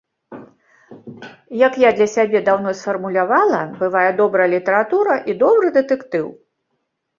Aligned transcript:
Як 1.67 1.73
я 1.87 1.91
для 1.99 2.07
сябе 2.15 2.41
даўно 2.47 2.73
сфармулявала, 2.81 3.61
бывае 3.83 4.07
добрая 4.25 4.49
літаратура 4.57 5.13
і 5.29 5.39
добры 5.45 5.67
дэтэктыў. 5.79 6.27